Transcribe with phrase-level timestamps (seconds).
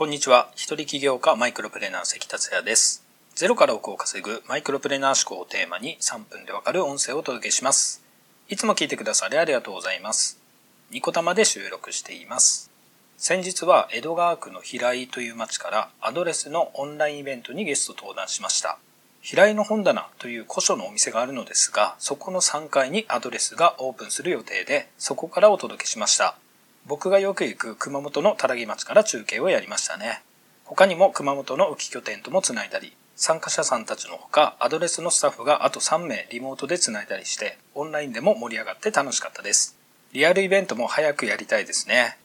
[0.00, 0.48] こんにちは。
[0.54, 3.04] 一人起業家マイクロプレーナー関達也です。
[3.34, 8.02] ゼロから億を稼ぐマイクロプレーナー思考をテーマに3分でわかる音声をお届けします。
[8.48, 10.40] いつも聞いてくださりありがとうございます。
[10.90, 12.70] ニコタマで収録しています。
[13.18, 18.78] 先日は江戸川区の平井という町からアドレスのオンラインイベントにゲスト登壇しました。
[19.20, 26.36] 平井の本棚という古書のお店があるのですが、そこの3階にアドレスがオープンする予定で、そこからお届けしました。
[26.86, 30.22] 僕がよく行く熊本の多良木町から中継をやりましたね。
[30.64, 39.76] 他にも熊本の浮き拠点ともつないだり、参加者さんたちのほか、アドレスのスタッフがあと3名リモートでつないだりして、オンラインでも盛り上がって楽しかったです。
[40.12, 42.16] リアルイベントも早くやりたいですね。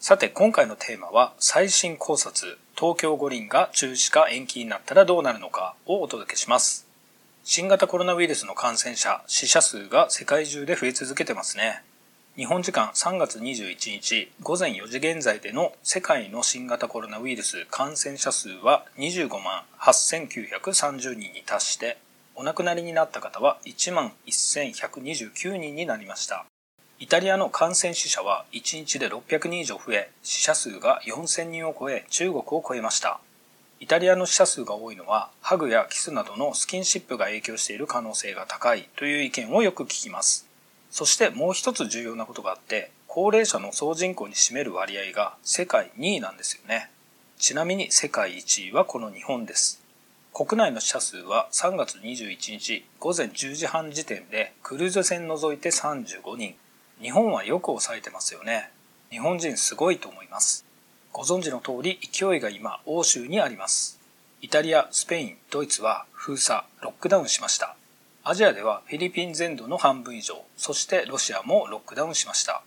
[0.00, 6.86] さて、今回のテーマは、最新考察、東京五輪が中止か延期になったらどうなるのかをお届けします。
[7.44, 11.82] 新型コロナウイルスの感染者、死者数が世界中で増え続けてますね。
[12.38, 21.98] 日本時間3月21日午前4時現在での世界の新型コロナウイルス感染者数は25万8930人に達して
[22.36, 26.46] お亡くなりになった方は1万1129人になりました。
[27.00, 33.18] イタリアの感染死者は1日で600人以上増え死者数が4000人を超え中国を超えました。
[33.80, 40.47] イタリアの死者数が多いのはハグやキスなどのスキンシップが影響している可能性が高いという意見をよく聞きます。
[40.90, 46.90] そしてもう一つ重要なことがあって、高齢者の総人口に占める割合が世界2位なんですよね。
[47.38, 49.82] ちなみに世界1位はこの日本です。
[50.34, 56.54] 国内の死者数は3月21日午前10時半時点でクルーズ船除いて35人。
[57.00, 58.70] 日本はよく抑えてますよね。
[59.10, 60.64] 日本人すごいと思います。
[61.12, 63.98] ご存知の通り勢いが今欧州にあります。
[64.42, 67.74] イタリア、スペイン、ドイツは封鎖、ロックダウンしました。
[68.30, 72.62] アジアではフィリピン全土の半分以上、そしてロシアもロックダウンしました。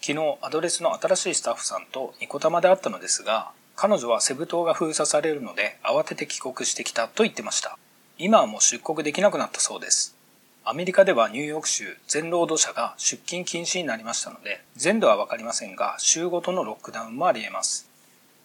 [0.00, 7.76] 昨日アドレスの新しいスタッフさんとニコタマで会ったのですが、彼女はセブ島が封鎖されるので慌てて帰国してきたと言ってました。
[8.18, 10.16] 今はもう出国できなくなったそうです。
[10.62, 17.90] アメリカではニューヨーク州全労働者が出勤禁止になりましたので、全土はわかりませんが、州ごとのロックダウンもあり得ます。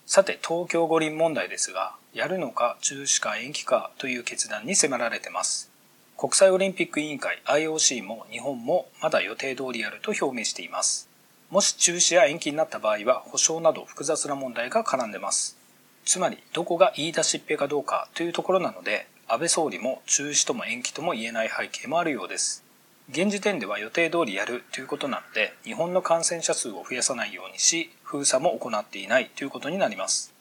[0.08, 5.75] さて、東京五輪問題ですが、やるのか中止か延期かという決断に迫られてます。
[6.18, 11.10] 国際オリンピック委員会 IOC も日本もまだ予定通りやると表明しています。
[11.50, 15.58] もし中止や延期になった場合は保証など複雑な問題が絡んでます。
[16.06, 22.64] つまりどこが言い出しっぺかどうかというところなので安倍総理も中止とも延期とも言えない背景もあるようです。
[23.10, 30.35] 現時点では予定通りやるということなので日本の感染者数を増やさないようにし封鎖も行っていないということになります。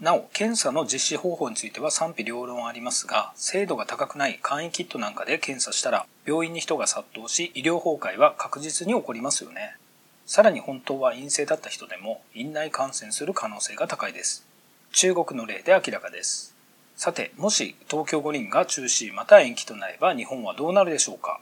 [0.00, 9.76] なお、検査の実施方法については賛否両論ありますが、精度が高くない簡易キットなんかで検査したら、病院に人が殺到し、医療崩壊は確実に起こりますよね。
[10.24, 14.46] さらに本当は陰性だった人でも、院内感染する可能性が高いです。
[14.92, 16.56] 中国の例で明らかです。
[16.96, 21.40] さて、もし東京五輪が中止また延期となれば日本はどうなるでしょうか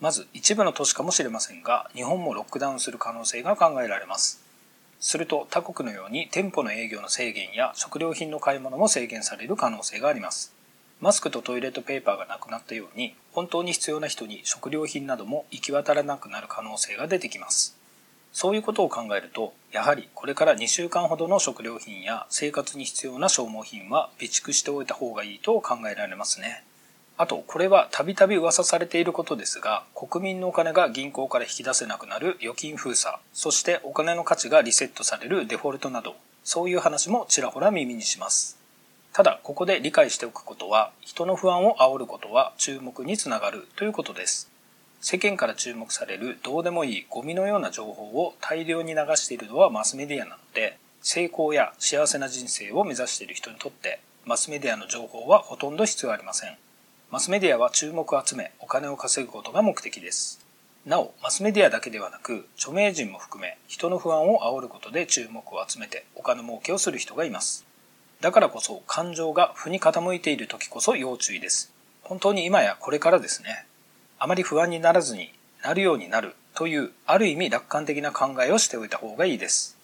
[0.00, 4.49] まず一部の都市かもしれませんが、日本もロックダウンする可能性が考えられます。
[5.00, 10.54] すると他国のように店舗の営業の制限や食料品の買い物も制限される可能性があります。
[11.00, 17.78] マスクとトイレットペーパーがなくなったように本当に必要な人に食料品なども行き渡らなくなる可能性が出てきます。
[18.32, 26.62] そういうことを考えると、やはりこれから2週間ほどの食料品や生活に必要な消耗品は備蓄しておいた方がいいと考えられますね。
[27.20, 38.56] あと、これはたびたび噂されていることですが、国民のお金が銀行から引き出せなくなる預金封鎖、そしてお金の価値がリセットされるデフォルトなど、そういう話もちらほら耳にします。
[39.12, 44.50] ただ、ここで理解しておくことは、人の不安を煽ることは注目につながるということです。
[45.02, 56.56] 世間から注目されるどうでもいいゴミのような情報を大量に流しているのはマスメディアなので、成功や幸せな人生を目指している人にとって、マスメディアの情報はほとんど必要ありません。
[57.10, 60.46] マスメディアは注目を集めお金を稼ぐことが目的です。
[60.86, 67.66] なお、マスメディアだけではなく、著名人も含め人の不安を煽ることで注目を集めてお金儲けをする人がいます。
[68.20, 71.72] だからこそ感情が負に傾いている時こそ要注意です。
[72.04, 73.66] 本当に今やこれからですね。
[74.20, 75.32] あまり不安にならずに
[75.64, 79.76] なるようになるというある意味楽観的な考えをしておいた方がいいです。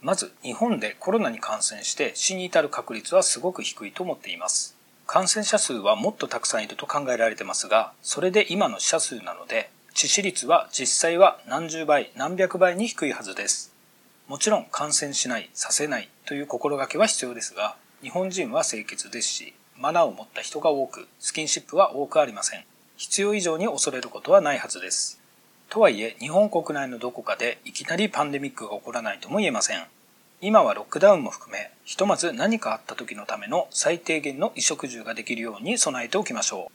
[0.00, 4.77] まず日本でコロナに感染して死に至る確率はすごく低いと思っています。
[5.08, 13.72] 感染者数はもっとたくさんいると考えられてますが、それで今の死者数なので、致死率は実際は何十倍、何百倍に低いはずです。
[14.26, 22.64] もちろん感染しない、させないという心がけは必要ですが、日本人は清潔ですし、マナーを持った人が多く、スキンシップは多くありません。
[22.98, 25.18] 必要以上に恐れることはないはずです。
[25.70, 29.86] とはいえ、日本国内のどこかでいきなりパンデミックが起こらないとも言えません。
[30.40, 36.72] 今はロックダウンも含め、ひとまず何かあった時のための最低限の衣食住ができるように備えておきましょう。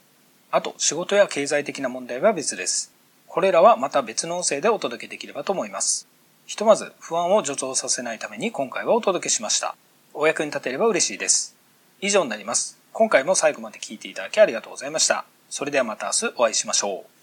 [0.50, 2.92] あと、仕事や経済的な問題は別です。
[3.26, 6.06] これらはまた別の音声でお届けできればと思います。
[6.44, 9.76] ひとまず不安を助長させないために今回はお届けしました。
[10.12, 11.56] お役に立てれば嬉しいです。
[12.02, 12.78] 以上になります。
[12.92, 15.24] 今回も最後まで聞いていただきありがとうございました。
[15.48, 17.13] それではまた明日お会いしましょう。